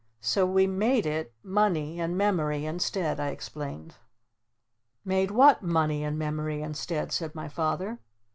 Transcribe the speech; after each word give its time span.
"So 0.19 0.47
we 0.47 0.65
made 0.65 1.05
it 1.05 1.31
'Money' 1.43 1.99
and 1.99 2.17
'Memory' 2.17 2.65
instead," 2.65 3.19
I 3.19 3.27
explained. 3.27 3.97
"Made 5.05 5.29
what 5.29 5.61
'Money' 5.61 6.03
and 6.03 6.17
'Memory' 6.17 6.63
instead?" 6.63 7.11
said 7.11 7.35
my 7.35 7.47
Father. 7.47 7.99